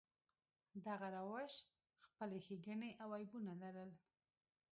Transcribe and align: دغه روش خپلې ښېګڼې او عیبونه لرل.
دغه 0.85 1.07
روش 1.17 1.53
خپلې 2.05 2.37
ښېګڼې 2.45 2.91
او 3.03 3.09
عیبونه 3.19 3.53
لرل. 3.61 3.91